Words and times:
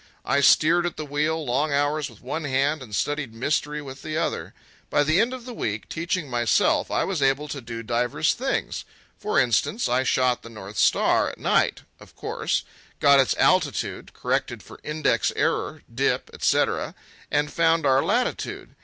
I 0.25 0.41
steered 0.41 0.87
at 0.87 0.97
the 0.97 1.05
wheel 1.05 1.45
long 1.45 1.71
hours 1.71 2.09
with 2.09 2.21
one 2.21 2.43
hand, 2.43 2.81
and 2.81 2.95
studied 2.95 3.35
mystery 3.35 3.83
with 3.83 4.01
the 4.01 4.17
other. 4.17 4.55
By 4.89 5.03
the 5.03 5.21
end 5.21 5.31
of 5.31 5.45
the 5.45 5.53
week, 5.53 5.87
teaching 5.89 6.27
myself, 6.27 6.89
I 6.89 7.03
was 7.03 7.21
able 7.21 7.47
to 7.49 7.61
do 7.61 7.83
divers 7.83 8.33
things. 8.33 8.83
For 9.19 9.39
instance, 9.39 9.87
I 9.87 10.01
shot 10.01 10.41
the 10.41 10.49
North 10.49 10.77
Star, 10.77 11.29
at 11.29 11.37
night, 11.37 11.81
of 11.99 12.15
course; 12.15 12.63
got 12.99 13.19
its 13.19 13.35
altitude, 13.35 14.11
corrected 14.13 14.63
for 14.63 14.79
index 14.83 15.31
error, 15.35 15.83
dip, 15.93 16.31
etc., 16.33 16.95
and 17.29 17.53
found 17.53 17.85
our 17.85 18.03
latitude. 18.03 18.73